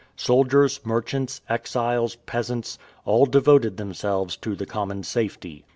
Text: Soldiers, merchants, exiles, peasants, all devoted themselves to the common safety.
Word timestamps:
Soldiers, 0.17 0.83
merchants, 0.83 1.41
exiles, 1.47 2.15
peasants, 2.15 2.79
all 3.05 3.27
devoted 3.27 3.77
themselves 3.77 4.35
to 4.37 4.55
the 4.55 4.65
common 4.65 5.03
safety. 5.03 5.63